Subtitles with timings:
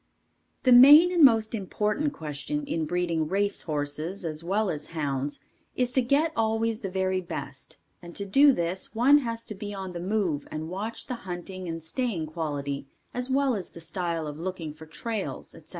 [0.63, 5.39] The main and most important question in breeding race horses as well as hounds
[5.75, 9.75] is to get always the very best and to do this, one has to be
[9.75, 14.25] on the move and watch the hunting and staying quality as well as the style
[14.25, 15.69] of looking for trails, etc.